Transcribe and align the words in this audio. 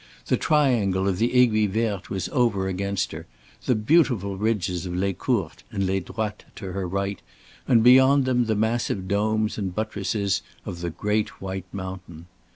The 0.25 0.35
triangle 0.35 1.07
of 1.07 1.19
the 1.19 1.31
Aiguille 1.35 1.69
Verte 1.69 2.09
was 2.09 2.27
over 2.29 2.67
against 2.67 3.11
her, 3.11 3.27
the 3.67 3.75
beautiful 3.75 4.35
ridges 4.35 4.87
of 4.87 4.95
Les 4.95 5.13
Courtes 5.13 5.61
and 5.71 5.85
Les 5.85 5.99
Droites 5.99 6.43
to 6.55 6.71
her 6.71 6.87
right 6.87 7.21
and 7.67 7.83
beyond 7.83 8.25
them 8.25 8.45
the 8.45 8.55
massive 8.55 9.07
domes 9.07 9.59
and 9.59 9.75
buttresses 9.75 10.41
of 10.65 10.81
the 10.81 10.89
great 10.89 11.39
white 11.39 11.71
mountain. 11.71 12.25